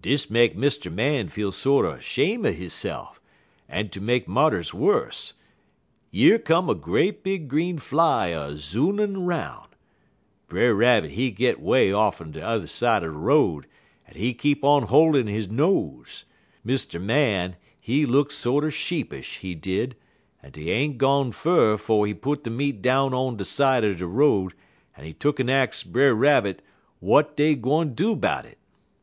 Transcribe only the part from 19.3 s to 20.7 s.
he did, en dey